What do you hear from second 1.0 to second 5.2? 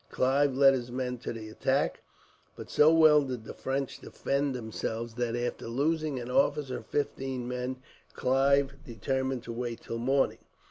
to the attack, but so well did the French defend themselves